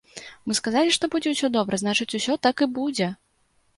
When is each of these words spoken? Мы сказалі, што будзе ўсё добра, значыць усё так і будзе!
Мы 0.47 0.55
сказалі, 0.59 0.93
што 0.95 1.09
будзе 1.15 1.29
ўсё 1.33 1.47
добра, 1.57 1.81
значыць 1.83 2.11
усё 2.21 2.39
так 2.49 2.65
і 2.67 2.71
будзе! 2.79 3.11